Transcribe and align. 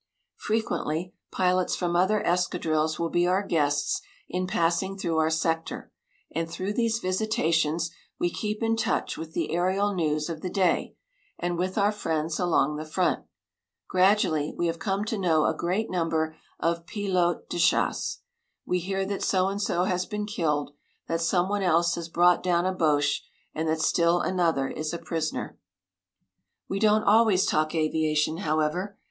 Frequently 0.39 1.13
pilots 1.31 1.75
from 1.75 1.95
other 1.95 2.23
escadrilles 2.25 2.97
will 2.97 3.11
be 3.11 3.27
our 3.27 3.43
guests 3.45 4.01
in 4.27 4.47
passing 4.47 4.97
through 4.97 5.17
our 5.19 5.29
sector, 5.29 5.91
and 6.33 6.49
through 6.49 6.73
these 6.73 6.97
visitations 6.97 7.91
we 8.17 8.31
keep 8.31 8.63
in 8.63 8.75
touch 8.75 9.15
with 9.15 9.33
the 9.33 9.51
aërial 9.53 9.93
news 9.95 10.27
of 10.27 10.41
the 10.41 10.49
day, 10.49 10.95
and 11.37 11.55
with 11.55 11.77
our 11.77 11.91
friends 11.91 12.39
along 12.39 12.77
the 12.77 12.83
front. 12.83 13.25
Gradually 13.87 14.55
we 14.57 14.65
have 14.65 14.79
come 14.79 15.05
to 15.05 15.19
know 15.19 15.45
a 15.45 15.53
great 15.53 15.91
number 15.91 16.35
of 16.59 16.87
pilotes 16.87 17.45
de 17.49 17.59
chasse. 17.59 18.21
We 18.65 18.79
hear 18.79 19.05
that 19.05 19.21
so 19.21 19.55
& 19.57 19.57
so 19.59 19.83
has 19.83 20.07
been 20.07 20.25
killed, 20.25 20.71
that 21.07 21.21
some 21.21 21.47
one 21.47 21.61
else 21.61 21.93
has 21.93 22.09
brought 22.09 22.41
down 22.41 22.65
a 22.65 22.73
Boche 22.73 23.21
and 23.53 23.69
that 23.69 23.79
still 23.81 24.19
another 24.19 24.67
is 24.67 24.95
a 24.95 24.97
prisoner. 24.97 25.59
We 26.67 26.79
don't 26.79 27.03
always 27.03 27.45
talk 27.45 27.75
aviation, 27.75 28.37
however. 28.37 28.97